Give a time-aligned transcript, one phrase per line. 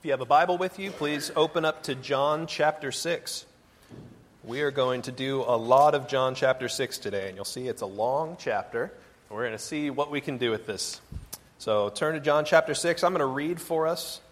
[0.00, 3.44] If you have a Bible with you, please open up to John chapter 6.
[4.44, 7.68] We are going to do a lot of John chapter 6 today, and you'll see
[7.68, 8.94] it's a long chapter.
[9.28, 11.02] We're going to see what we can do with this.
[11.58, 13.04] So turn to John chapter 6.
[13.04, 14.22] I'm going to read for us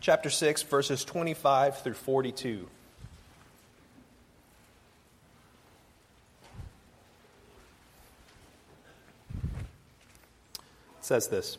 [0.00, 2.66] chapter 6, verses 25 through 42.
[10.54, 11.58] It says this.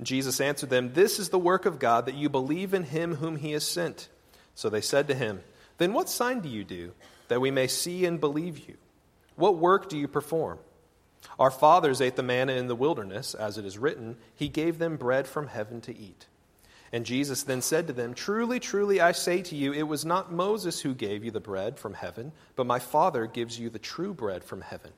[0.00, 3.36] Jesus answered them, This is the work of God, that you believe in him whom
[3.36, 4.08] he has sent.
[4.54, 5.40] So they said to him,
[5.78, 6.92] Then what sign do you do,
[7.28, 8.76] that we may see and believe you?
[9.36, 10.58] What work do you perform?
[11.38, 14.96] Our fathers ate the manna in the wilderness, as it is written, He gave them
[14.96, 16.26] bread from heaven to eat.
[16.92, 20.32] And Jesus then said to them, Truly, truly, I say to you, it was not
[20.32, 24.14] Moses who gave you the bread from heaven, but my Father gives you the true
[24.14, 24.92] bread from heaven.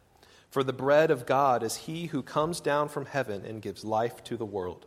[0.51, 4.23] For the bread of God is he who comes down from heaven and gives life
[4.25, 4.87] to the world.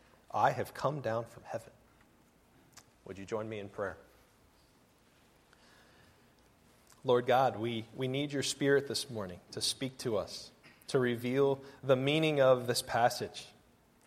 [0.33, 1.71] I have come down from heaven.
[3.05, 3.97] Would you join me in prayer?
[7.03, 10.51] Lord God, we, we need your spirit this morning to speak to us,
[10.87, 13.47] to reveal the meaning of this passage,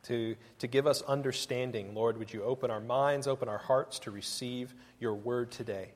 [0.04, 1.94] to, to give us understanding.
[1.94, 5.88] Lord, would you open our minds, open our hearts to receive your word today?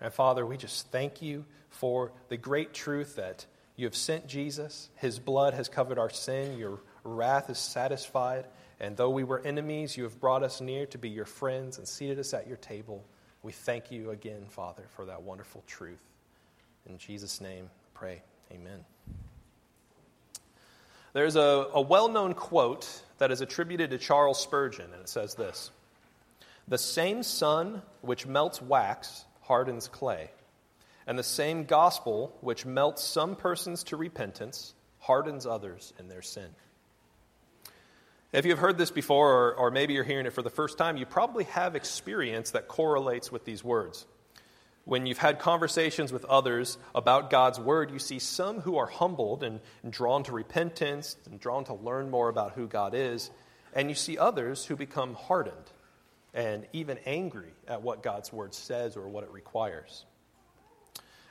[0.00, 3.44] And Father, we just thank you for the great truth that
[3.76, 4.88] you have sent Jesus.
[4.96, 8.46] His blood has covered our sin, your wrath is satisfied.
[8.82, 11.86] And though we were enemies, you have brought us near to be your friends and
[11.86, 13.04] seated us at your table.
[13.44, 16.02] We thank you again, Father, for that wonderful truth.
[16.86, 18.22] In Jesus' name, pray.
[18.50, 18.84] Amen.
[21.12, 25.36] There's a, a well known quote that is attributed to Charles Spurgeon, and it says
[25.36, 25.70] this
[26.66, 30.30] The same sun which melts wax hardens clay,
[31.06, 36.48] and the same gospel which melts some persons to repentance hardens others in their sin.
[38.32, 40.96] If you've heard this before, or, or, maybe you're hearing it for the first time,
[40.96, 44.06] you probably have experience that correlates with these words.
[44.84, 49.42] When you've had conversations with others about God's word, you see some who are humbled
[49.42, 53.30] and, and drawn to repentance and drawn to learn more about who God is,
[53.74, 55.70] and you see others who become hardened
[56.32, 60.06] and even angry at what God's word says or what it requires.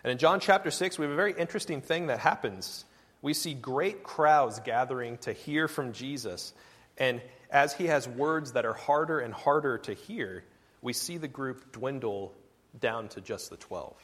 [0.04, 2.86] And in John chapter 6, we have a very interesting thing that happens.
[3.24, 6.54] We see great crowds gathering to hear from Jesus
[7.02, 7.20] and
[7.50, 10.44] as he has words that are harder and harder to hear,
[10.84, 12.32] we see the group dwindle
[12.80, 13.96] down to just the 12.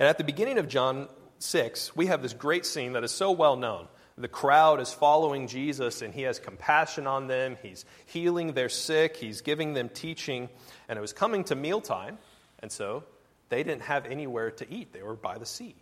[0.00, 1.06] And at the beginning of John
[1.38, 3.86] 6, we have this great scene that is so well known.
[4.18, 7.56] The crowd is following Jesus, and he has compassion on them.
[7.62, 10.48] He's healing their sick, he's giving them teaching.
[10.88, 12.18] And it was coming to mealtime,
[12.58, 13.04] and so
[13.48, 14.92] they didn't have anywhere to eat.
[14.92, 15.76] They were by the sea.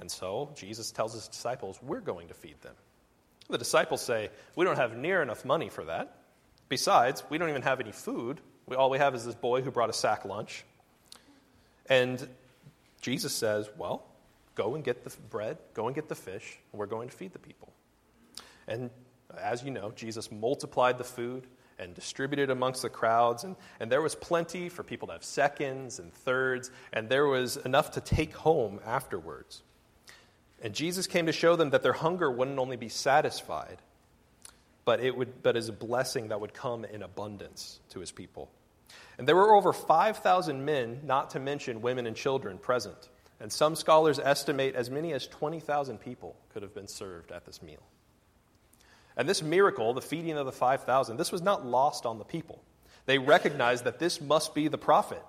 [0.00, 2.74] And so Jesus tells his disciples, We're going to feed them.
[3.48, 6.18] The disciples say, We don't have near enough money for that.
[6.68, 8.40] Besides, we don't even have any food.
[8.66, 10.64] We, all we have is this boy who brought a sack lunch.
[11.86, 12.26] And
[13.00, 14.06] Jesus says, Well,
[14.54, 17.32] go and get the bread, go and get the fish, and we're going to feed
[17.32, 17.72] the people.
[18.66, 18.90] And
[19.38, 21.46] as you know, Jesus multiplied the food
[21.78, 23.44] and distributed amongst the crowds.
[23.44, 27.56] And, and there was plenty for people to have seconds and thirds, and there was
[27.58, 29.62] enough to take home afterwards.
[30.64, 33.76] And Jesus came to show them that their hunger wouldn't only be satisfied,
[34.86, 38.50] but it would but as a blessing that would come in abundance to his people.
[39.18, 43.10] And there were over 5,000 men, not to mention women and children, present.
[43.40, 47.62] And some scholars estimate as many as 20,000 people could have been served at this
[47.62, 47.82] meal.
[49.18, 52.62] And this miracle, the feeding of the 5,000, this was not lost on the people.
[53.04, 55.22] They recognized that this must be the prophet.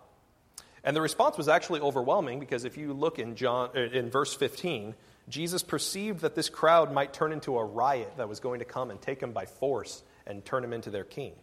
[0.81, 4.95] And the response was actually overwhelming because if you look in John in verse 15,
[5.27, 8.91] Jesus perceived that this crowd might turn into a riot that was going to come
[8.91, 11.33] and take him by force and turn him into their king.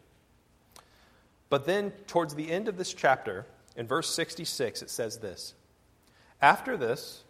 [1.51, 3.45] But then, towards the end of this chapter,
[3.77, 5.55] in verse 66, it says this
[6.41, 7.25] After this,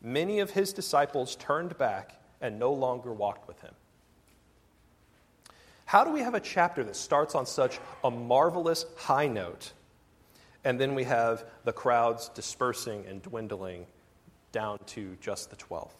[0.00, 3.74] many of his disciples turned back and no longer walked with him.
[5.86, 9.72] How do we have a chapter that starts on such a marvelous high note,
[10.64, 13.86] and then we have the crowds dispersing and dwindling
[14.56, 15.92] down to just the 12?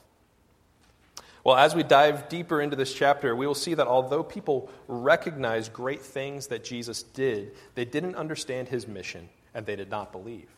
[1.44, 5.68] Well, as we dive deeper into this chapter, we will see that although people recognize
[5.68, 10.48] great things that Jesus did, they didn't understand his mission and they did not believe.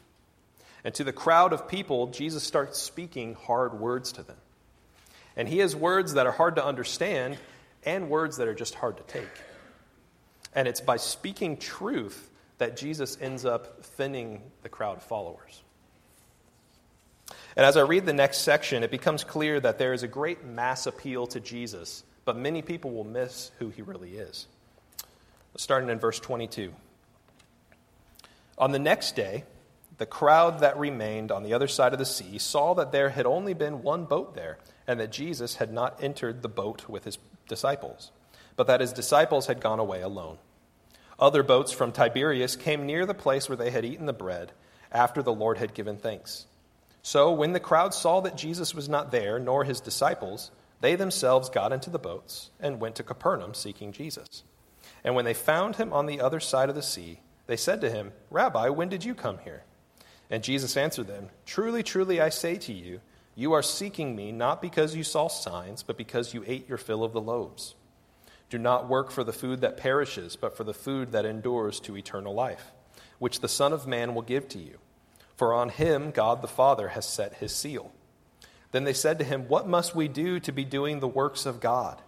[0.85, 4.37] And to the crowd of people, Jesus starts speaking hard words to them.
[5.37, 7.37] And he has words that are hard to understand
[7.85, 9.29] and words that are just hard to take.
[10.55, 15.63] And it's by speaking truth that Jesus ends up thinning the crowd of followers.
[17.59, 20.45] And as I read the next section, it becomes clear that there is a great
[20.45, 24.47] mass appeal to Jesus, but many people will miss who he really is.
[25.57, 26.73] Starting in verse 22.
[28.59, 29.43] On the next day,
[29.99, 33.27] the crowd that remained on the other side of the sea saw that there had
[33.27, 37.19] only been one boat there, and that Jesus had not entered the boat with his
[37.49, 38.13] disciples,
[38.55, 40.39] but that his disciples had gone away alone.
[41.19, 44.53] Other boats from Tiberias came near the place where they had eaten the bread
[44.93, 46.47] after the Lord had given thanks.
[47.09, 50.51] So when the crowd saw that Jesus was not there, nor his disciples,
[50.83, 54.45] they themselves got into the boats and went to Capernaum seeking Jesus.
[55.03, 57.89] And when they found him on the other side of the sea, they said to
[57.89, 59.63] him, Rabbi, when did you come here?
[60.29, 63.01] And Jesus answered them, Truly, truly, I say to you,
[63.35, 67.03] you are seeking me not because you saw signs, but because you ate your fill
[67.03, 67.75] of the loaves.
[68.51, 71.97] Do not work for the food that perishes, but for the food that endures to
[71.97, 72.73] eternal life,
[73.19, 74.77] which the Son of Man will give to you
[75.39, 77.93] for on him God the Father has set his seal.
[78.73, 81.61] Then they said to him, What must we do to be doing the works of
[81.61, 82.03] God?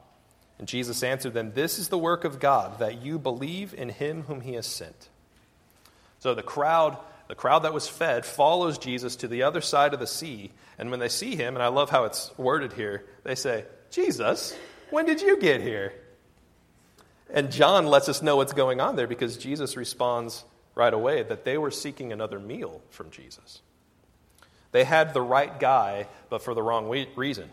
[0.58, 4.24] And Jesus answered them, This is the work of God, that you believe in him
[4.24, 5.08] whom he has sent.
[6.18, 6.98] So the crowd,
[7.28, 10.50] the crowd that was fed, follows Jesus to the other side of the sea.
[10.76, 14.54] And when they see him, and I love how it's worded here, they say, Jesus,
[14.90, 15.94] when did you get here?
[17.32, 20.44] And John lets us know what's going on there because Jesus responds,
[20.74, 23.62] right away that they were seeking another meal from Jesus.
[24.72, 27.50] They had the right guy, but for the wrong reason.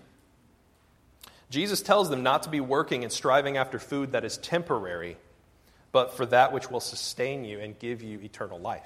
[1.50, 5.18] Jesus tells them not to be working and striving after food that is temporary,
[5.92, 8.86] but for that which will sustain you and give you eternal life.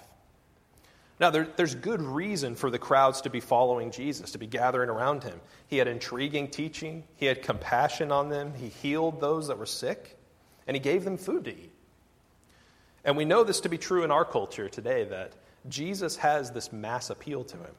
[1.19, 4.89] Now, there, there's good reason for the crowds to be following Jesus, to be gathering
[4.89, 5.39] around him.
[5.67, 10.17] He had intriguing teaching, he had compassion on them, he healed those that were sick,
[10.65, 11.71] and he gave them food to eat.
[13.03, 15.33] And we know this to be true in our culture today that
[15.67, 17.75] Jesus has this mass appeal to him.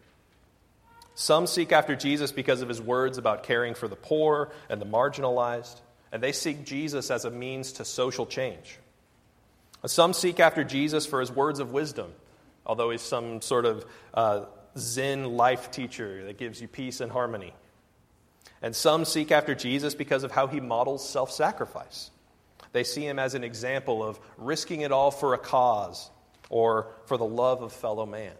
[1.14, 4.86] Some seek after Jesus because of his words about caring for the poor and the
[4.86, 5.80] marginalized,
[6.10, 8.78] and they seek Jesus as a means to social change.
[9.84, 12.12] Some seek after Jesus for his words of wisdom,
[12.64, 14.44] although he's some sort of uh,
[14.78, 17.52] Zen life teacher that gives you peace and harmony.
[18.62, 22.10] And some seek after Jesus because of how he models self sacrifice.
[22.72, 26.10] They see him as an example of risking it all for a cause
[26.48, 28.32] or for the love of fellow man.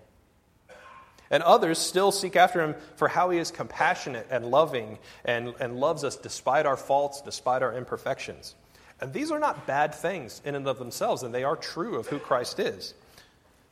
[1.30, 5.78] And others still seek after him for how he is compassionate and loving and, and
[5.78, 8.54] loves us despite our faults, despite our imperfections.
[9.00, 12.06] And these are not bad things in and of themselves, and they are true of
[12.06, 12.94] who Christ is.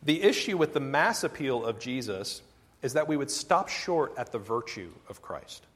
[0.02, 2.40] The issue with the mass appeal of Jesus
[2.82, 5.66] is that we would stop short at the virtue of Christ.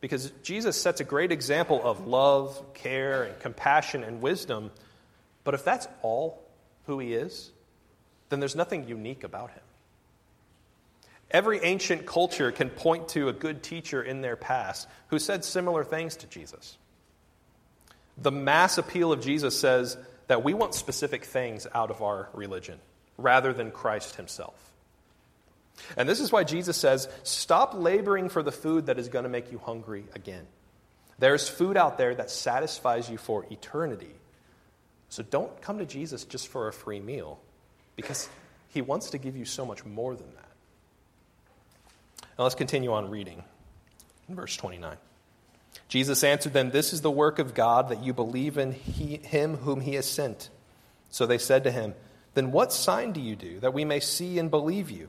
[0.00, 4.70] Because Jesus sets a great example of love, care, and compassion and wisdom.
[5.42, 6.42] But if that's all
[6.86, 7.50] who he is,
[8.28, 9.62] then there's nothing unique about him.
[11.30, 15.82] Every ancient culture can point to a good teacher in their past who said similar
[15.82, 16.78] things to Jesus.
[18.16, 19.98] The mass appeal of Jesus says
[20.28, 22.78] that we want specific things out of our religion
[23.18, 24.54] rather than Christ himself.
[25.96, 29.28] And this is why Jesus says, Stop laboring for the food that is going to
[29.28, 30.46] make you hungry again.
[31.18, 34.14] There's food out there that satisfies you for eternity.
[35.08, 37.40] So don't come to Jesus just for a free meal,
[37.94, 38.28] because
[38.68, 40.48] he wants to give you so much more than that.
[42.38, 43.42] Now let's continue on reading
[44.28, 44.96] in verse 29.
[45.88, 49.56] Jesus answered them, This is the work of God, that you believe in he, him
[49.56, 50.50] whom he has sent.
[51.10, 51.94] So they said to him,
[52.34, 55.08] Then what sign do you do that we may see and believe you?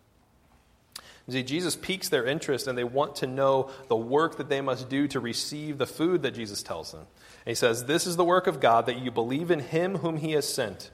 [1.31, 4.89] See, Jesus piques their interest and they want to know the work that they must
[4.89, 7.01] do to receive the food that Jesus tells them.
[7.45, 10.17] And he says, This is the work of God, that you believe in him whom
[10.17, 10.91] he has sent.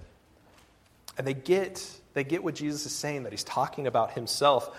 [1.17, 4.69] And they get, they get what Jesus is saying, that he's talking about himself.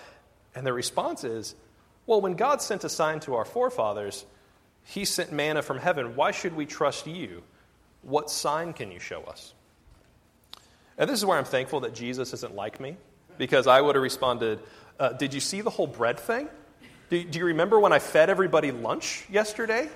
[0.55, 1.55] And their response is,
[2.05, 4.25] Well, when God sent a sign to our forefathers,
[4.83, 6.15] he sent manna from heaven.
[6.15, 7.43] Why should we trust you?
[8.01, 9.53] What sign can you show us?
[10.97, 12.97] And this is where I'm thankful that Jesus isn't like me,
[13.37, 14.59] because I would have responded,
[14.99, 16.49] uh, Did you see the whole bread thing?
[17.09, 19.89] Do, do you remember when I fed everybody lunch yesterday?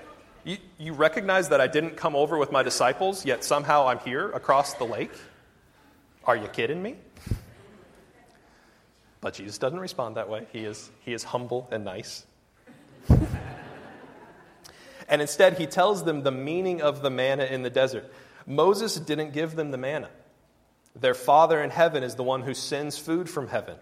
[0.43, 4.31] You, you recognize that I didn't come over with my disciples, yet somehow I'm here
[4.31, 5.11] across the lake?
[6.25, 6.95] Are you kidding me?
[9.21, 10.47] But Jesus doesn't respond that way.
[10.51, 12.25] He is, he is humble and nice.
[15.07, 18.11] and instead, he tells them the meaning of the manna in the desert.
[18.45, 20.09] Moses didn't give them the manna.
[20.95, 23.77] Their Father in heaven is the one who sends food from heaven.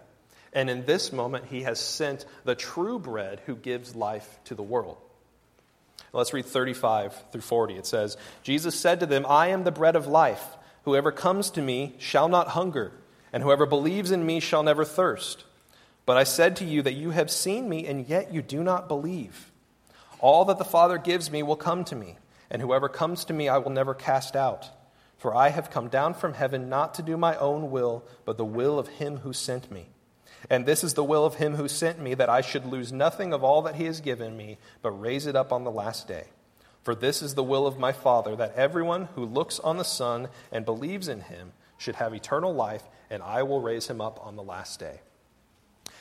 [0.54, 4.64] And in this moment, he has sent the true bread who gives life to the
[4.64, 4.98] world.
[6.14, 7.76] Let's read 35 through 40.
[7.76, 10.44] It says, Jesus said to them, I am the bread of life.
[10.84, 12.92] Whoever comes to me shall not hunger,
[13.32, 15.46] and whoever believes in me shall never thirst.
[16.06, 18.90] But I said to you that you have seen me, and yet you do not
[18.90, 19.52] believe.
[20.20, 22.18] All that the Father gives me will come to me,
[22.50, 24.70] and whoever comes to me I will never cast out.
[25.18, 28.44] For I have come down from heaven not to do my own will, but the
[28.44, 29.91] will of him who sent me.
[30.50, 33.34] And this is the will of him who sent me, that I should lose nothing
[33.34, 36.26] of all that he has given me, but raise it up on the last day.
[36.84, 40.30] For this is the will of my Father, that everyone who looks on the Son
[40.52, 44.36] and believes in him should have eternal life, and I will raise him up on
[44.36, 45.02] the last day.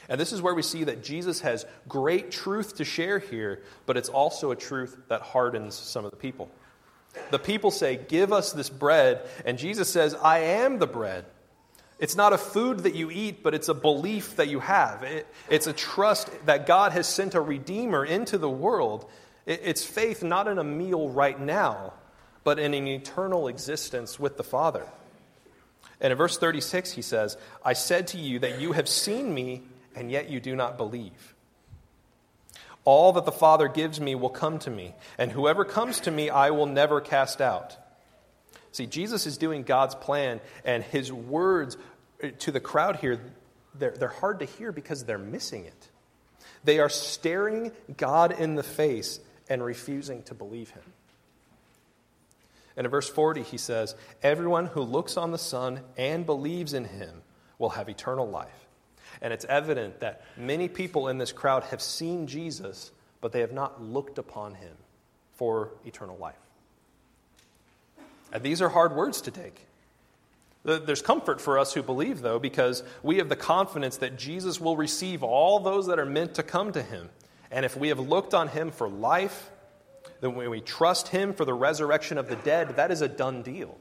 [0.09, 3.97] And this is where we see that Jesus has great truth to share here, but
[3.97, 6.50] it's also a truth that hardens some of the people.
[7.30, 11.26] The people say, Give us this bread, and Jesus says, I am the bread.
[12.00, 15.02] It's not a food that you eat, but it's a belief that you have.
[15.02, 19.04] It, it's a trust that God has sent a Redeemer into the world.
[19.45, 21.92] It, it's faith not in a meal right now,
[22.42, 24.87] but in an eternal existence with the Father.
[26.00, 29.64] And in verse 36, he says, I said to you that you have seen me,
[29.95, 31.35] and yet you do not believe.
[32.87, 36.30] All that the Father gives me will come to me, and whoever comes to me
[36.30, 37.76] I will never cast out.
[38.72, 41.76] See, Jesus is doing God's plan, and his words
[42.40, 43.20] to the crowd here,
[43.74, 45.88] they're, they're hard to hear because they're missing it.
[46.64, 50.82] They are staring God in the face and refusing to believe him.
[52.76, 56.84] And in verse 40, he says, Everyone who looks on the Son and believes in
[56.84, 57.22] him
[57.58, 58.48] will have eternal life.
[59.20, 63.52] And it's evident that many people in this crowd have seen Jesus, but they have
[63.52, 64.76] not looked upon him
[65.32, 66.38] for eternal life.
[68.32, 69.66] And these are hard words to take.
[70.62, 74.76] There's comfort for us who believe, though, because we have the confidence that Jesus will
[74.76, 77.08] receive all those that are meant to come to him.
[77.50, 79.50] And if we have looked on him for life,
[80.20, 83.42] then when we trust him for the resurrection of the dead, that is a done
[83.42, 83.76] deal.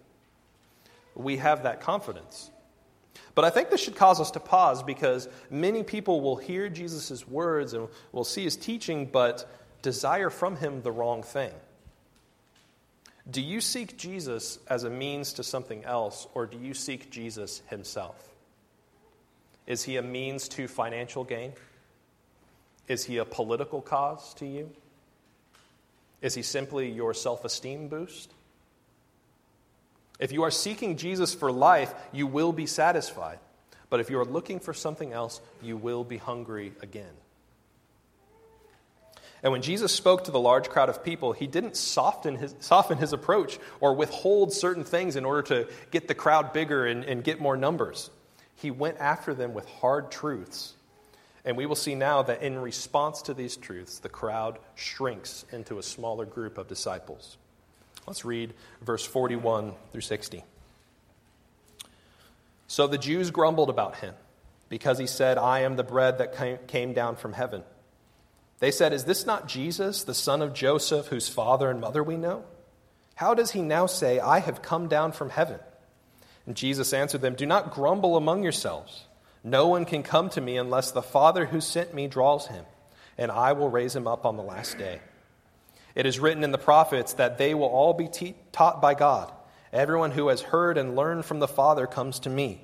[1.16, 2.50] We have that confidence.
[3.36, 7.28] But I think this should cause us to pause because many people will hear Jesus'
[7.28, 9.50] words and will see his teaching, but
[9.82, 11.52] desire from him the wrong thing.
[13.30, 17.62] Do you seek Jesus as a means to something else, or do you seek Jesus
[17.70, 18.16] himself?
[19.68, 21.54] Is he a means to financial gain?
[22.88, 24.72] Is he a political cause to you?
[26.22, 28.34] Is he simply your self esteem boost?
[30.20, 33.40] If you are seeking Jesus for life, you will be satisfied.
[33.90, 37.14] But if you are looking for something else, you will be hungry again.
[39.42, 42.98] And when Jesus spoke to the large crowd of people, he didn't soften his, soften
[42.98, 47.24] his approach or withhold certain things in order to get the crowd bigger and, and
[47.24, 48.10] get more numbers.
[48.56, 50.74] He went after them with hard truths.
[51.46, 55.80] And we will see now that in response to these truths, the crowd shrinks into
[55.80, 57.38] a smaller group of disciples.
[58.06, 60.44] Let's read verse 41 through 60.
[62.68, 64.14] So the Jews grumbled about him
[64.68, 67.64] because he said, I am the bread that came down from heaven.
[68.60, 72.18] They said, Is this not Jesus, the son of Joseph, whose father and mother we
[72.18, 72.44] know?
[73.16, 75.60] How does he now say, I have come down from heaven?
[76.46, 79.06] And Jesus answered them, Do not grumble among yourselves.
[79.44, 82.66] No one can come to me unless the Father who sent me draws him,
[83.18, 85.00] and I will raise him up on the last day.
[85.96, 89.32] It is written in the prophets that they will all be te- taught by God.
[89.72, 92.62] Everyone who has heard and learned from the Father comes to me.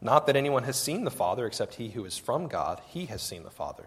[0.00, 3.22] Not that anyone has seen the Father except he who is from God, he has
[3.22, 3.86] seen the Father.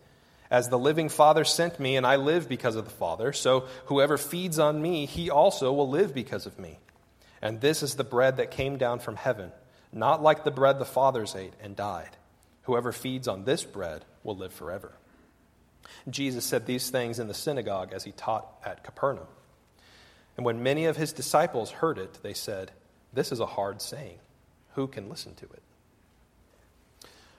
[0.51, 4.17] As the living Father sent me, and I live because of the Father, so whoever
[4.17, 6.77] feeds on me, he also will live because of me.
[7.41, 9.53] And this is the bread that came down from heaven,
[9.93, 12.17] not like the bread the fathers ate and died.
[12.63, 14.91] Whoever feeds on this bread will live forever.
[16.09, 19.27] Jesus said these things in the synagogue as he taught at Capernaum.
[20.35, 22.71] And when many of his disciples heard it, they said,
[23.13, 24.19] This is a hard saying.
[24.75, 25.63] Who can listen to it?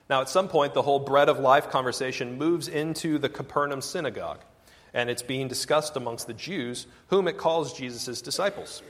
[0.09, 4.41] Now, at some point, the whole bread of life conversation moves into the Capernaum synagogue,
[4.93, 8.83] and it's being discussed amongst the Jews, whom it calls Jesus' disciples.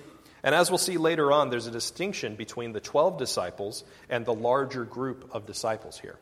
[0.44, 4.34] And as we'll see later on, there's a distinction between the 12 disciples and the
[4.34, 6.18] larger group of disciples here.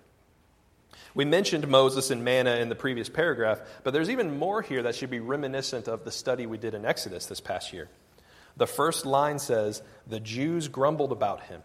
[1.14, 4.96] We mentioned Moses and manna in the previous paragraph, but there's even more here that
[4.96, 7.90] should be reminiscent of the study we did in Exodus this past year.
[8.58, 11.64] The first line says, The Jews grumbled about him.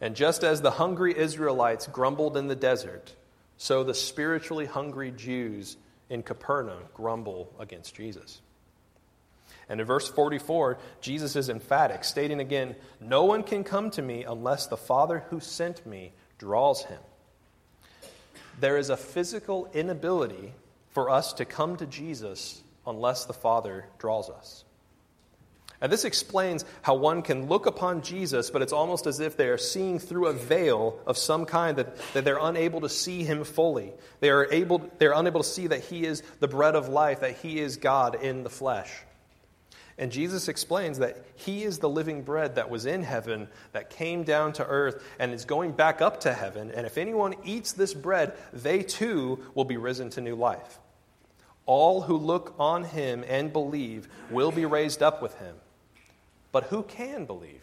[0.00, 3.14] And just as the hungry Israelites grumbled in the desert,
[3.56, 5.76] so the spiritually hungry Jews
[6.08, 8.40] in Capernaum grumble against Jesus.
[9.68, 14.24] And in verse 44, Jesus is emphatic, stating again, No one can come to me
[14.24, 16.98] unless the Father who sent me draws him.
[18.58, 20.54] There is a physical inability
[20.90, 24.64] for us to come to Jesus unless the Father draws us.
[25.80, 29.48] And this explains how one can look upon Jesus, but it's almost as if they
[29.48, 33.44] are seeing through a veil of some kind that, that they're unable to see him
[33.44, 33.92] fully.
[34.20, 37.38] They are able, they're unable to see that he is the bread of life, that
[37.38, 38.90] he is God in the flesh.
[39.96, 44.22] And Jesus explains that he is the living bread that was in heaven, that came
[44.22, 46.70] down to earth, and is going back up to heaven.
[46.70, 50.78] And if anyone eats this bread, they too will be risen to new life.
[51.64, 55.54] All who look on him and believe will be raised up with him.
[56.52, 57.62] But who can believe?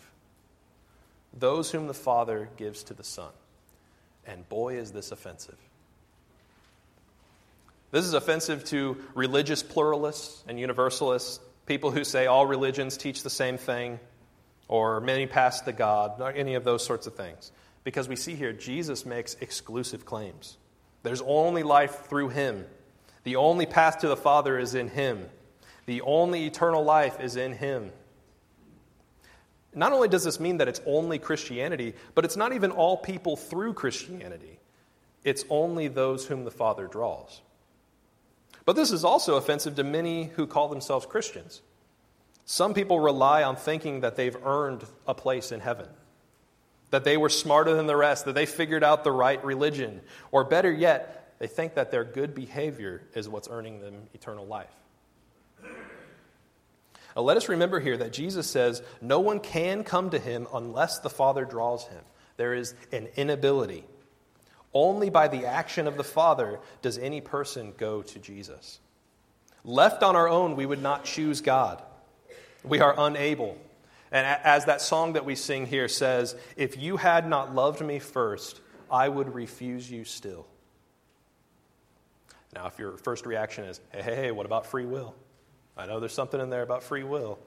[1.34, 3.32] Those whom the Father gives to the Son.
[4.26, 5.58] And boy, is this offensive.
[7.91, 13.30] This is offensive to religious pluralists and universalists, people who say all religions teach the
[13.30, 14.00] same thing,
[14.67, 17.52] or many pass to God, or any of those sorts of things.
[17.86, 20.58] Because we see here, Jesus makes exclusive claims.
[21.04, 22.65] There's only life through Him.
[23.23, 25.26] The only path to the Father is in Him.
[25.86, 27.91] The only eternal life is in Him.
[29.73, 33.36] Not only does this mean that it's only Christianity, but it's not even all people
[33.36, 34.60] through Christianity.
[35.23, 37.41] It's only those whom the Father draws.
[38.65, 41.62] But this is also offensive to many who call themselves Christians.
[42.45, 45.88] Some people rely on thinking that they've earned a place in heaven,
[46.91, 50.01] that they were smarter than the rest, that they figured out the right religion,
[50.32, 54.73] or better yet, they think that their good behavior is what's earning them eternal life.
[57.17, 60.99] Now, let us remember here that Jesus says no one can come to him unless
[60.99, 62.03] the Father draws him.
[62.38, 63.86] There is an inability.
[64.71, 68.80] Only by the action of the Father does any person go to Jesus.
[69.63, 71.82] Left on our own, we would not choose God.
[72.63, 73.58] We are unable.
[74.12, 77.97] And as that song that we sing here says, if you had not loved me
[77.97, 80.45] first, I would refuse you still.
[82.53, 85.15] Now, if your first reaction is, hey, hey, hey, what about free will?
[85.78, 87.40] I know there's something in there about free will.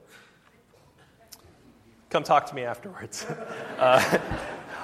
[2.10, 3.24] Come talk to me afterwards.
[3.78, 4.18] uh,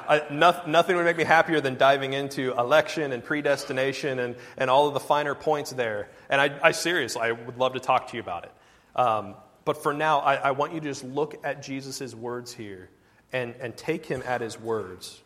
[0.08, 4.70] I, no, nothing would make me happier than diving into election and predestination and, and
[4.70, 6.08] all of the finer points there.
[6.28, 8.52] And I, I seriously, I would love to talk to you about it.
[8.98, 12.88] Um, but for now, I, I, want you to just look at Jesus' words here
[13.32, 15.20] and, and take him at his words.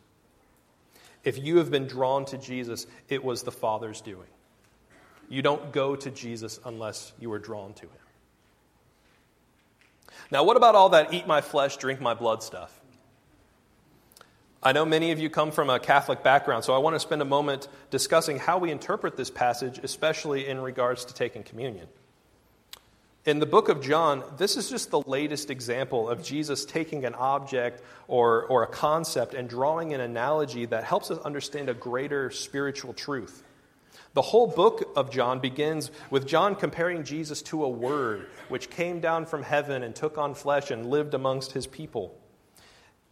[1.22, 4.28] If you have been drawn to Jesus, it was the Father's doing.
[5.28, 7.90] You don't go to Jesus unless you are drawn to him.
[10.30, 12.80] Now, what about all that eat my flesh, drink my blood stuff?
[14.62, 17.22] I know many of you come from a Catholic background, so I want to spend
[17.22, 21.86] a moment discussing how we interpret this passage, especially in regards to taking communion.
[23.24, 27.14] In the book of John, this is just the latest example of Jesus taking an
[27.14, 32.30] object or, or a concept and drawing an analogy that helps us understand a greater
[32.30, 33.42] spiritual truth.
[34.12, 38.98] The whole book of John begins with John comparing Jesus to a word which came
[39.00, 42.16] down from heaven and took on flesh and lived amongst his people.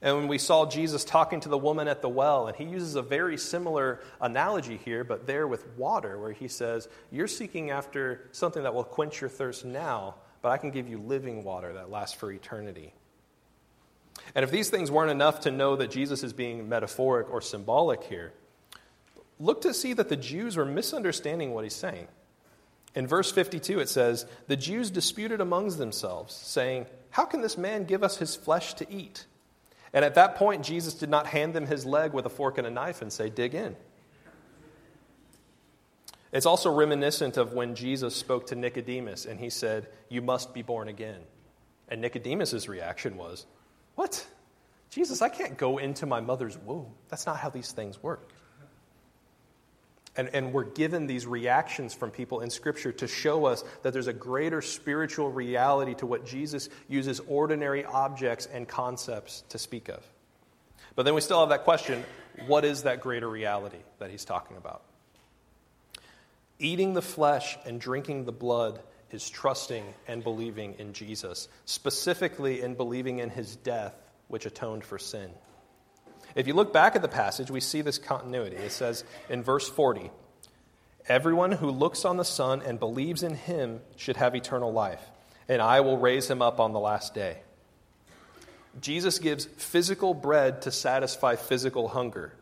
[0.02, 2.96] And when we saw Jesus talking to the woman at the well, and he uses
[2.96, 8.28] a very similar analogy here, but there with water, where he says, You're seeking after
[8.32, 11.90] something that will quench your thirst now, but I can give you living water that
[11.90, 12.92] lasts for eternity.
[14.34, 18.04] And if these things weren't enough to know that Jesus is being metaphoric or symbolic
[18.04, 18.32] here,
[19.40, 22.08] look to see that the Jews were misunderstanding what he's saying.
[22.94, 27.84] In verse 52, it says, The Jews disputed amongst themselves, saying, How can this man
[27.84, 29.26] give us his flesh to eat?
[29.92, 32.66] And at that point, Jesus did not hand them his leg with a fork and
[32.66, 33.76] a knife and say, Dig in.
[36.30, 40.62] It's also reminiscent of when Jesus spoke to Nicodemus and he said, You must be
[40.62, 41.20] born again.
[41.88, 43.46] And Nicodemus' reaction was,
[43.94, 44.26] What?
[44.90, 46.94] Jesus, I can't go into my mother's womb.
[47.08, 48.32] That's not how these things work.
[50.16, 54.08] And, and we're given these reactions from people in Scripture to show us that there's
[54.08, 60.04] a greater spiritual reality to what Jesus uses ordinary objects and concepts to speak of.
[60.96, 62.04] But then we still have that question
[62.46, 64.82] what is that greater reality that he's talking about?
[66.58, 72.74] Eating the flesh and drinking the blood is trusting and believing in Jesus, specifically in
[72.74, 73.94] believing in his death,
[74.28, 75.30] which atoned for sin.
[76.38, 78.54] If you look back at the passage, we see this continuity.
[78.54, 80.12] It says in verse 40
[81.08, 85.02] Everyone who looks on the Son and believes in him should have eternal life,
[85.48, 87.38] and I will raise him up on the last day.
[88.80, 92.32] Jesus gives physical bread to satisfy physical hunger.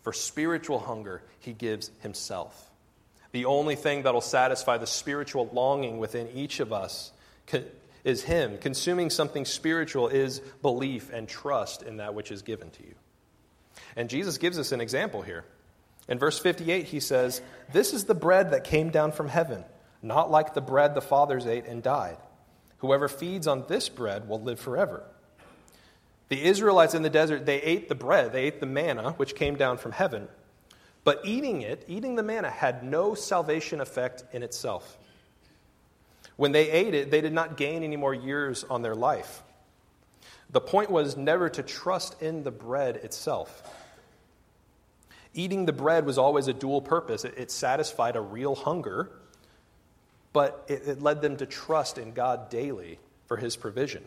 [0.00, 2.70] For spiritual hunger, he gives himself.
[3.32, 7.12] The only thing that will satisfy the spiritual longing within each of us
[8.04, 8.56] is him.
[8.56, 12.94] Consuming something spiritual is belief and trust in that which is given to you.
[13.96, 15.44] And Jesus gives us an example here.
[16.08, 17.40] In verse 58, he says,
[17.72, 19.64] This is the bread that came down from heaven,
[20.02, 22.18] not like the bread the fathers ate and died.
[22.78, 25.04] Whoever feeds on this bread will live forever.
[26.28, 29.56] The Israelites in the desert, they ate the bread, they ate the manna, which came
[29.56, 30.28] down from heaven.
[31.04, 34.98] But eating it, eating the manna, had no salvation effect in itself.
[36.36, 39.43] When they ate it, they did not gain any more years on their life.
[40.50, 43.62] The point was never to trust in the bread itself.
[45.34, 47.24] Eating the bread was always a dual purpose.
[47.24, 49.10] It, it satisfied a real hunger,
[50.32, 54.04] but it, it, led them to trust in God daily for his provision.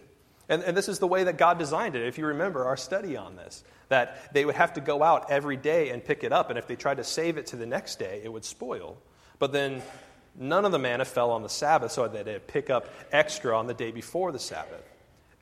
[0.49, 2.07] And, and this is the way that God designed it.
[2.07, 5.57] If you remember our study on this, that they would have to go out every
[5.57, 7.99] day and pick it up, and if they tried to save it to the next
[7.99, 8.97] day, it would spoil.
[9.39, 9.81] But then
[10.37, 13.67] none of the manna fell on the Sabbath, so that they'd pick up extra on
[13.67, 14.86] the day before the Sabbath.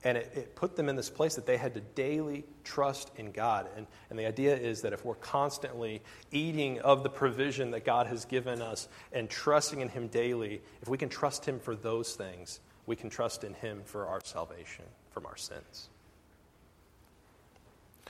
[0.06, 3.32] And it, it, put them in this place that they had to daily trust in
[3.32, 3.68] God.
[3.76, 8.06] And, and the idea is that if we're constantly eating of the provision that God
[8.06, 12.14] has given us and trusting in Him daily, if we can trust Him for those
[12.14, 15.90] things, we can trust in Him for our salvation from our sins.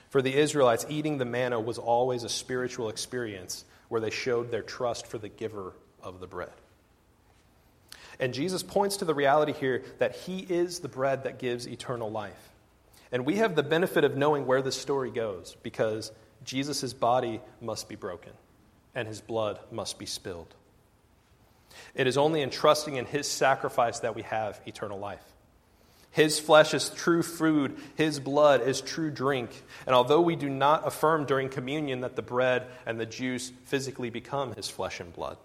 [0.10, 4.64] For the Israelites, eating the manna was always a spiritual experience where they showed their
[4.64, 6.52] trust for the giver of the bread.
[8.20, 12.10] And Jesus points to the reality here that he is the bread that gives eternal
[12.10, 12.50] life.
[13.12, 16.12] And we have the benefit of knowing where this story goes because
[16.44, 18.34] Jesus' body must be broken
[18.94, 20.54] and his blood must be spilled.
[21.94, 25.24] It is only in trusting in his sacrifice that we have eternal life.
[26.12, 29.50] His flesh is true food, his blood is true drink.
[29.86, 34.10] And although we do not affirm during communion that the bread and the juice physically
[34.10, 35.38] become his flesh and blood,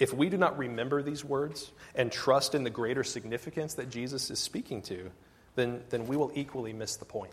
[0.00, 4.30] if we do not remember these words and trust in the greater significance that Jesus
[4.30, 5.10] is speaking to,
[5.54, 7.32] then, then we will equally miss the point.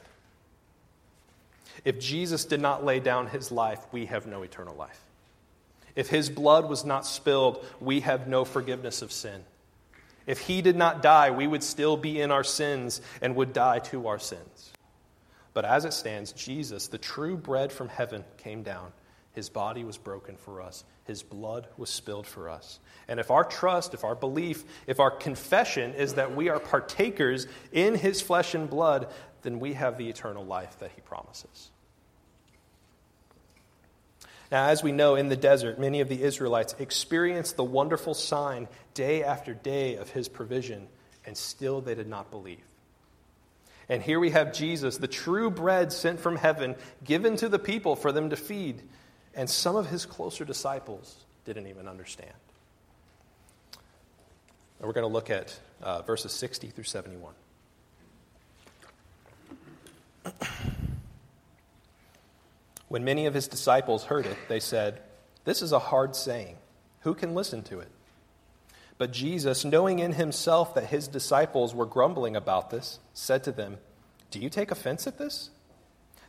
[1.85, 4.99] If Jesus did not lay down his life, we have no eternal life.
[5.95, 9.43] If his blood was not spilled, we have no forgiveness of sin.
[10.25, 13.79] If he did not die, we would still be in our sins and would die
[13.79, 14.71] to our sins.
[15.53, 18.91] But as it stands, Jesus, the true bread from heaven, came down
[19.37, 22.79] his body was broken for us, His blood was spilled for us.
[23.07, 27.45] And if our trust, if our belief, if our confession is that we are partakers
[27.71, 31.69] in His flesh and blood, then we have the eternal life that He promises.
[34.51, 38.67] Now, as we know, in the desert, many of the Israelites experienced the wonderful sign
[38.95, 40.87] day after day of His provision,
[41.27, 42.65] and still they did not believe.
[43.87, 47.95] And here we have Jesus, the true bread sent from heaven, given to the people
[47.95, 48.81] for them to feed.
[49.37, 52.33] And some of his closer disciples didn't even understand.
[54.79, 57.33] And we're going to look at uh, verses 60 through 71.
[62.89, 65.01] When many of his disciples heard it, they said,
[65.43, 66.55] This is a hard saying.
[67.01, 67.89] Who can listen to it?
[68.97, 73.77] But Jesus, knowing in himself that his disciples were grumbling about this, said to them,
[74.31, 75.49] Do you take offense at this?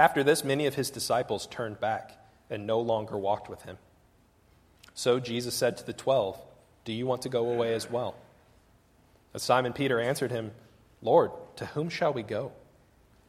[0.00, 2.12] After this, many of his disciples turned back
[2.48, 3.76] and no longer walked with him.
[4.94, 6.40] So Jesus said to the twelve,
[6.86, 8.14] Do you want to go away as well?
[9.34, 10.52] But Simon Peter answered him,
[11.02, 12.52] Lord, to whom shall we go?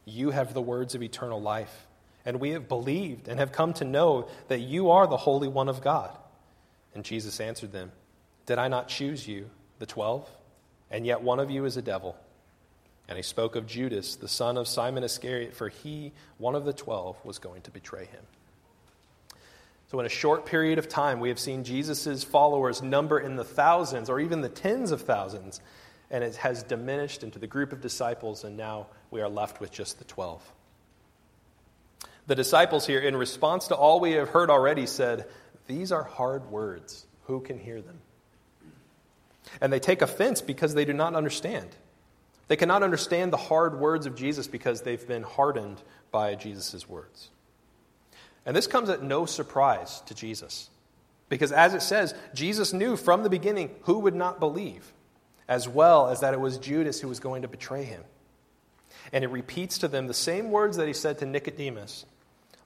[0.06, 1.86] You have the words of eternal life,
[2.24, 5.68] and we have believed and have come to know that you are the Holy One
[5.68, 6.16] of God.
[6.94, 7.92] And Jesus answered them,
[8.46, 10.26] Did I not choose you, the twelve?
[10.90, 12.16] and yet one of you is a devil.
[13.12, 16.72] And he spoke of Judas, the son of Simon Iscariot, for he, one of the
[16.72, 18.22] twelve, was going to betray him.
[19.90, 23.44] So, in a short period of time, we have seen Jesus' followers number in the
[23.44, 25.60] thousands or even the tens of thousands,
[26.10, 29.70] and it has diminished into the group of disciples, and now we are left with
[29.70, 30.40] just the twelve.
[32.28, 35.26] The disciples here, in response to all we have heard already, said,
[35.66, 37.04] These are hard words.
[37.24, 37.98] Who can hear them?
[39.60, 41.68] And they take offense because they do not understand.
[42.52, 47.30] They cannot understand the hard words of Jesus because they've been hardened by Jesus' words.
[48.44, 50.68] And this comes at no surprise to Jesus.
[51.30, 54.92] Because as it says, Jesus knew from the beginning who would not believe,
[55.48, 58.04] as well as that it was Judas who was going to betray him.
[59.14, 62.04] And it repeats to them the same words that he said to Nicodemus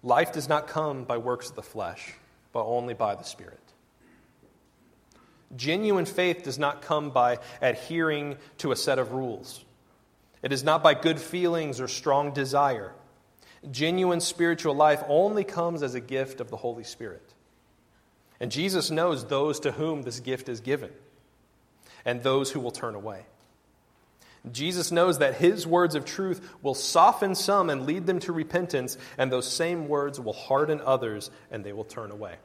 [0.03, 2.13] Life does not come by works of the flesh,
[2.53, 3.61] but only by the Spirit.
[5.55, 9.63] Genuine faith does not come by adhering to a set of rules.
[10.47, 12.93] It is not by good feelings or strong desire.
[13.69, 17.35] Genuine spiritual life only comes as a gift of the Holy Spirit.
[18.39, 20.93] And Jesus knows those to whom this gift is given
[22.05, 23.27] and those who will turn away.
[24.53, 28.97] Jesus knows that his words of truth will soften some and lead them to repentance,
[29.19, 32.37] and those same words will harden others and they will turn away.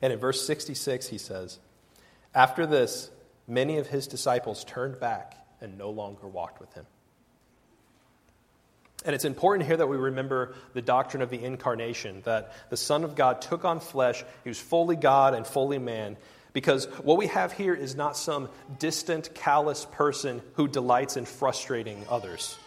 [0.00, 1.58] And in verse 66, he says,
[2.34, 3.10] After this,
[3.46, 6.86] many of his disciples turned back and no longer walked with him.
[9.04, 13.02] And it's important here that we remember the doctrine of the incarnation, that the Son
[13.02, 14.22] of God took on flesh.
[14.44, 16.18] He was fully God and fully man.
[16.52, 22.04] Because what we have here is not some distant, callous person who delights in frustrating
[22.10, 22.58] others.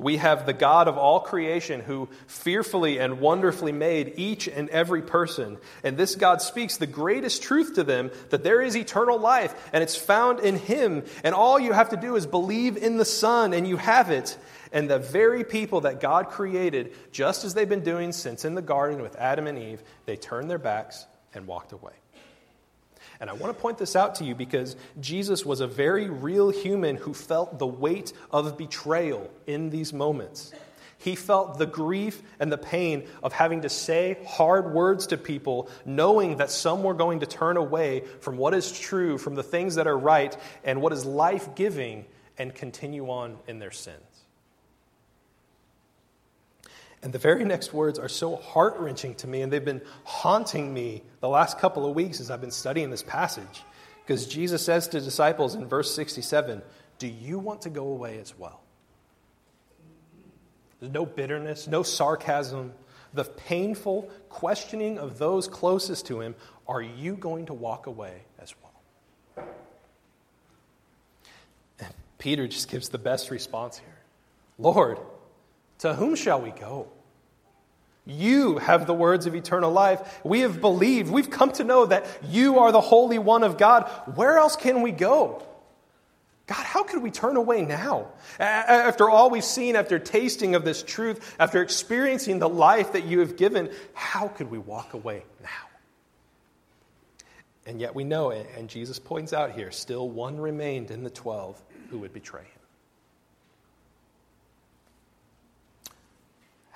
[0.00, 5.02] We have the God of all creation who fearfully and wonderfully made each and every
[5.02, 5.58] person.
[5.84, 9.82] And this God speaks the greatest truth to them that there is eternal life and
[9.82, 11.04] it's found in Him.
[11.22, 14.38] And all you have to do is believe in the Son and you have it.
[14.72, 18.62] And the very people that God created, just as they've been doing since in the
[18.62, 21.92] garden with Adam and Eve, they turned their backs and walked away.
[23.20, 26.48] And I want to point this out to you because Jesus was a very real
[26.48, 30.52] human who felt the weight of betrayal in these moments.
[30.96, 35.70] He felt the grief and the pain of having to say hard words to people,
[35.86, 39.76] knowing that some were going to turn away from what is true, from the things
[39.76, 42.04] that are right, and what is life giving,
[42.36, 44.09] and continue on in their sins.
[47.02, 50.72] And the very next words are so heart wrenching to me, and they've been haunting
[50.72, 53.62] me the last couple of weeks as I've been studying this passage.
[54.04, 56.62] Because Jesus says to disciples in verse 67
[56.98, 58.60] Do you want to go away as well?
[60.80, 62.72] There's no bitterness, no sarcasm,
[63.14, 66.34] the painful questioning of those closest to him
[66.68, 69.46] Are you going to walk away as well?
[71.78, 73.98] And Peter just gives the best response here
[74.58, 74.98] Lord,
[75.80, 76.88] to whom shall we go?
[78.06, 80.20] You have the words of eternal life.
[80.24, 81.10] We have believed.
[81.10, 83.88] We've come to know that you are the Holy One of God.
[84.14, 85.46] Where else can we go?
[86.46, 88.08] God, how could we turn away now?
[88.40, 93.20] After all we've seen, after tasting of this truth, after experiencing the life that you
[93.20, 95.48] have given, how could we walk away now?
[97.66, 101.62] And yet we know, and Jesus points out here, still one remained in the twelve
[101.90, 102.59] who would betray him.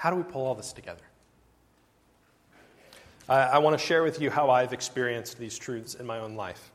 [0.04, 1.00] How do we pull all this together?
[3.26, 6.34] I, I want to share with you how I've experienced these truths in my own
[6.34, 6.70] life.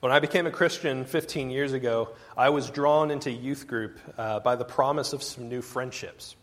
[0.00, 4.40] When I became a Christian 15 years ago, I was drawn into youth group uh,
[4.40, 6.34] by the promise of some new friendships.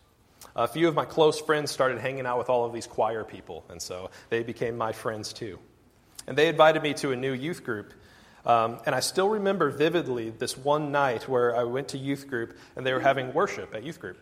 [0.54, 3.62] A few of my close friends started hanging out with all of these choir people,
[3.68, 5.58] and so they became my friends too.
[6.26, 7.92] And they invited me to a new youth group.
[8.46, 12.56] Um, and I still remember vividly this one night where I went to youth group
[12.74, 14.16] and they were having worship at youth group.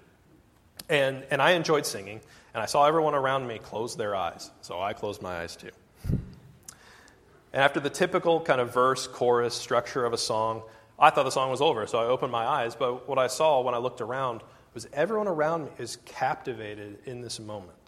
[0.88, 2.20] And, and I enjoyed singing,
[2.52, 4.50] and I saw everyone around me close their eyes.
[4.60, 5.70] So I closed my eyes too.
[6.08, 10.62] And after the typical kind of verse, chorus structure of a song,
[10.98, 12.74] I thought the song was over, so I opened my eyes.
[12.74, 14.42] But what I saw when I looked around
[14.74, 17.78] was everyone around me is captivated in this moment.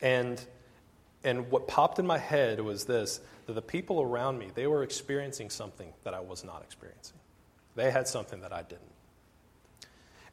[0.00, 0.44] And,
[1.22, 4.82] and what popped in my head was this that the people around me, they were
[4.82, 7.18] experiencing something that I was not experiencing.
[7.74, 8.93] They had something that I didn't.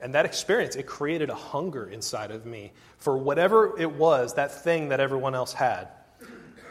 [0.01, 4.63] And that experience, it created a hunger inside of me for whatever it was, that
[4.63, 5.89] thing that everyone else had.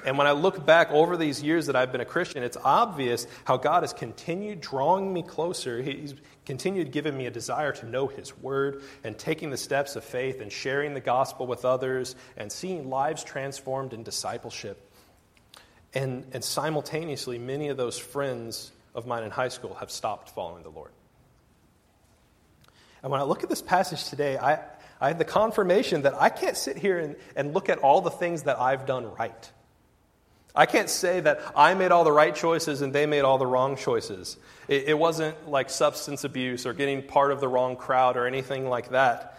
[0.05, 3.27] And when I look back over these years that I've been a Christian, it's obvious
[3.45, 5.83] how God has continued drawing me closer.
[5.83, 6.15] He's
[6.47, 10.41] continued giving me a desire to know His Word and taking the steps of faith
[10.41, 14.91] and sharing the gospel with others and seeing lives transformed in discipleship.
[15.93, 20.63] And, and simultaneously, many of those friends of mine in high school have stopped following
[20.63, 20.93] the Lord.
[23.03, 24.61] And when I look at this passage today, I,
[25.01, 28.11] I have the confirmation that I can't sit here and, and look at all the
[28.11, 29.53] things that I've done right.
[30.55, 33.47] I can't say that I made all the right choices and they made all the
[33.47, 34.37] wrong choices.
[34.69, 38.69] It, it, wasn't like substance abuse or getting part of the wrong crowd or anything
[38.69, 39.39] like that.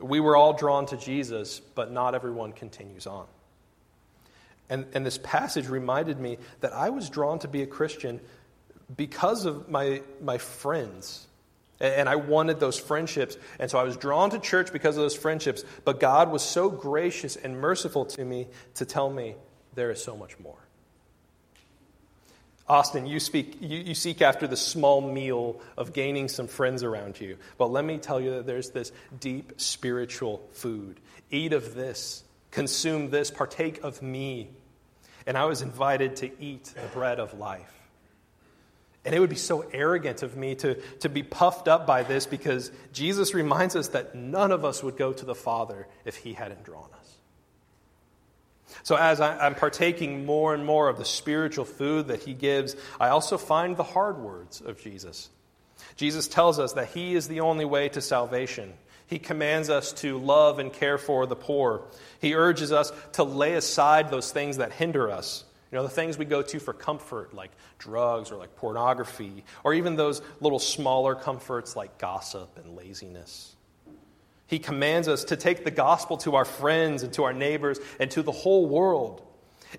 [0.00, 3.26] We were all drawn to Jesus, but not everyone continues on.
[4.70, 8.20] And, and this passage reminded me that I was drawn to be a Christian
[8.96, 11.26] because of my, my friends.
[11.82, 13.36] And I wanted those friendships.
[13.58, 15.64] And so I was drawn to church because of those friendships.
[15.84, 19.34] But God was so gracious and merciful to me to tell me
[19.74, 20.58] there is so much more.
[22.68, 27.20] Austin, you, speak, you, you, seek after the small meal of gaining some friends around
[27.20, 27.36] you.
[27.58, 31.00] But let me tell you that there's this deep spiritual food.
[31.30, 34.50] Eat of this, consume this, partake of me.
[35.26, 37.81] And I was invited to eat the bread of life.
[39.04, 42.26] And it would be so arrogant of me to, to be puffed up by this
[42.26, 46.34] because Jesus reminds us that none of us would go to the Father if he
[46.34, 47.02] hadn't drawn us.
[48.84, 53.08] So, as I'm partaking more and more of the spiritual food that he gives, I
[53.08, 55.28] also find the hard words of Jesus.
[55.96, 58.72] Jesus tells us that he is the only way to salvation.
[59.06, 61.82] He commands us to love and care for the poor.
[62.20, 65.44] He urges us to lay aside those things that hinder us.
[65.72, 69.72] You know, the things we go to for comfort, like drugs or like pornography, or
[69.72, 73.56] even those little smaller comforts like gossip and laziness.
[74.46, 78.10] He commands us to take the gospel to our friends and to our neighbors and
[78.10, 79.22] to the whole world.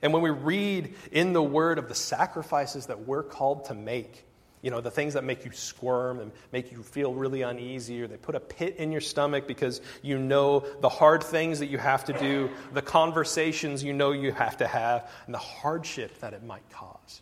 [0.01, 4.25] And when we read in the word of the sacrifices that we're called to make,
[4.63, 8.07] you know, the things that make you squirm and make you feel really uneasy, or
[8.07, 11.77] they put a pit in your stomach because you know the hard things that you
[11.77, 16.33] have to do, the conversations you know you have to have, and the hardship that
[16.33, 17.21] it might cause.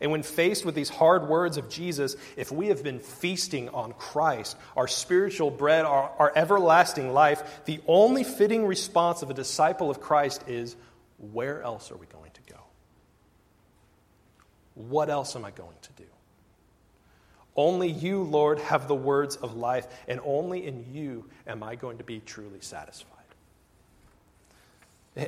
[0.00, 3.92] And when faced with these hard words of Jesus, if we have been feasting on
[3.92, 9.90] Christ, our spiritual bread, our, our everlasting life, the only fitting response of a disciple
[9.90, 10.76] of Christ is
[11.32, 12.60] where else are we going to go?
[14.74, 16.04] What else am I going to do?
[17.56, 21.98] Only you, Lord, have the words of life, and only in you am I going
[21.98, 23.10] to be truly satisfied.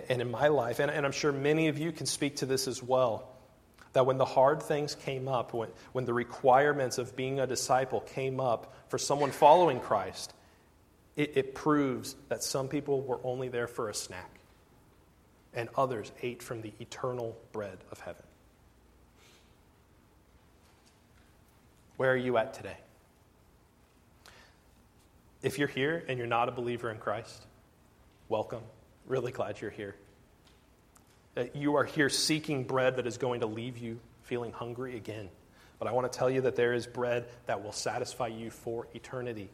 [0.09, 2.83] And in my life, and, I'm sure many of you can speak to this as
[2.83, 3.29] well
[3.93, 8.01] that when the hard things came up, when, when the requirements of being a disciple
[8.01, 10.35] came up for someone following Christ,
[11.15, 14.39] it, it proves that some people were only there for a snack
[15.55, 18.26] and others ate from the eternal bread of heaven.
[21.97, 22.77] Where are you at today?
[25.43, 27.47] If you're here and you're not a believer in Christ,
[28.29, 28.63] welcome.
[29.07, 29.95] Really glad you're here
[31.37, 35.29] that you are here seeking bread that is going to leave you feeling hungry again.
[35.79, 38.89] But I want to tell you that there is bread that will satisfy you for
[38.95, 39.51] eternity.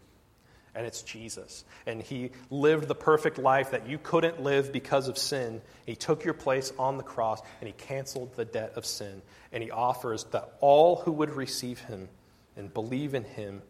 [0.76, 1.64] And it's Jesus.
[1.84, 5.60] And He lived the perfect life that you couldn't live because of sin.
[5.84, 9.20] He took your place on the cross and He canceled the debt of sin.
[9.50, 12.08] And He offers that all who would receive Him
[12.56, 13.62] and believe in Him,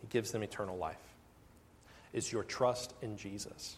[0.00, 0.96] He gives them eternal life.
[2.12, 3.76] Is your trust in Jesus?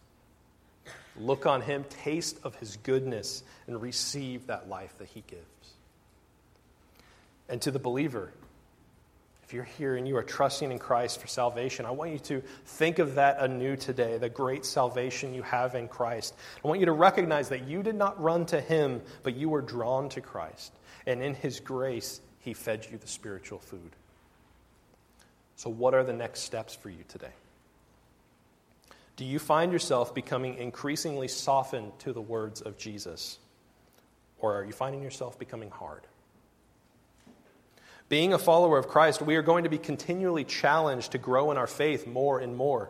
[1.17, 5.43] Look on him, taste of his goodness, and receive that life that he gives.
[7.49, 8.33] And to the believer,
[9.43, 12.43] If you're here and you are trusting in Christ for salvation, I want you to
[12.67, 16.35] think of that anew today, the great salvation you have in Christ.
[16.63, 19.63] I want you to recognize that you did not run to Him, but you were
[19.63, 20.73] drawn to Christ.
[21.07, 23.97] And in His grace, He fed you the spiritual food.
[25.59, 27.33] So, what are the next steps for you today?
[29.17, 33.39] Do you find yourself becoming increasingly softened to the words of Jesus?
[34.39, 36.03] Or are you finding yourself becoming hard?
[38.09, 41.59] Being a follower of Christ, we are going to be continually challenged to grow in
[41.59, 42.89] our faith more and more.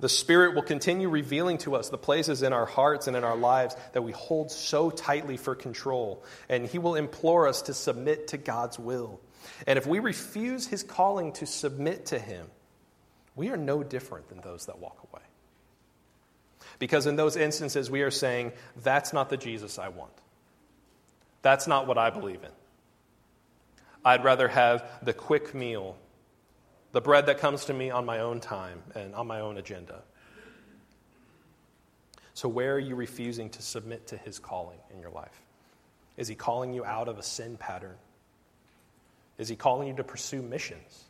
[0.00, 3.36] The Spirit will continue revealing to us the places in our hearts and in our
[3.36, 6.24] lives that we hold so tightly for control.
[6.48, 9.20] And He will implore us to submit to God's will.
[9.66, 12.46] And if we refuse His calling to submit to Him,
[13.36, 15.22] we are no different than those that walk away.
[16.78, 20.12] Because in those instances, we are saying, that's not the Jesus I want.
[21.42, 22.50] That's not what I believe in.
[24.04, 25.96] I'd rather have the quick meal,
[26.92, 30.02] the bread that comes to me on my own time and on my own agenda.
[32.32, 35.42] So, where are you refusing to submit to his calling in your life?
[36.16, 37.96] Is he calling you out of a sin pattern?
[39.40, 41.04] Is he calling you to pursue missions?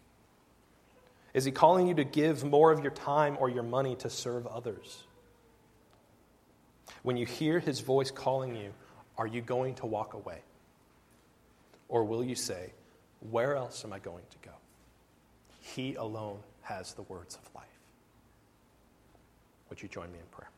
[1.35, 4.47] Is he calling you to give more of your time or your money to serve
[4.47, 5.03] others?
[7.03, 8.73] When you hear his voice calling you,
[9.19, 10.43] are you going to walk away?
[11.89, 12.71] Or will you say,
[13.33, 14.55] where else am I going to go?
[15.59, 17.67] He alone has the words of life.
[19.71, 20.51] Would you join me in prayer?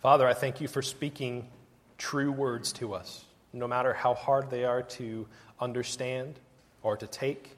[0.00, 1.48] Father, I thank you for speaking
[1.96, 5.26] true words to us, no matter how hard they are to
[5.60, 6.38] understand
[6.82, 7.56] or to take.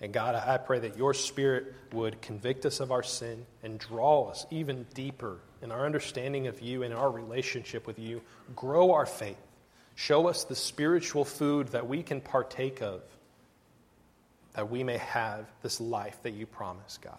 [0.00, 4.28] And God, I pray that your Spirit would convict us of our sin and draw
[4.28, 8.22] us even deeper in our understanding of you and our relationship with you.
[8.54, 9.36] Grow our faith.
[9.96, 13.02] Show us the spiritual food that we can partake of,
[14.52, 17.18] that we may have this life that you promise, God.